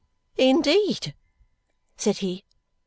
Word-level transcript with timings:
"Indeed?" 0.37 1.13
said 1.95 2.17
he. 2.17 2.43